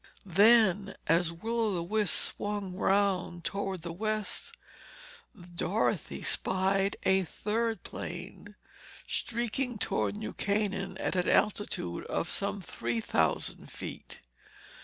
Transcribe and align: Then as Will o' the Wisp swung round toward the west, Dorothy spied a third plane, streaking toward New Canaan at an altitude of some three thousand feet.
Then 0.25 0.95
as 1.05 1.31
Will 1.31 1.59
o' 1.59 1.73
the 1.75 1.83
Wisp 1.83 2.33
swung 2.35 2.73
round 2.73 3.43
toward 3.43 3.83
the 3.83 3.93
west, 3.93 4.57
Dorothy 5.53 6.23
spied 6.23 6.97
a 7.03 7.21
third 7.21 7.83
plane, 7.83 8.55
streaking 9.07 9.77
toward 9.77 10.15
New 10.15 10.33
Canaan 10.33 10.97
at 10.97 11.15
an 11.15 11.29
altitude 11.29 12.03
of 12.05 12.31
some 12.31 12.61
three 12.61 12.99
thousand 12.99 13.71
feet. 13.71 14.21